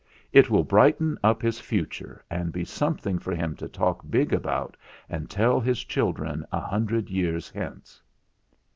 [0.33, 4.75] It will brighten up his future and be something for him to talk big about
[5.07, 8.01] and tell his children a hundred years hence."